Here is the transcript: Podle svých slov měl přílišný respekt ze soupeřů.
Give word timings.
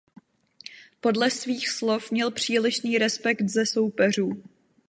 Podle 0.99 1.29
svých 1.31 1.69
slov 1.69 2.11
měl 2.11 2.31
přílišný 2.31 2.97
respekt 2.97 3.41
ze 3.49 3.65
soupeřů. 3.65 4.43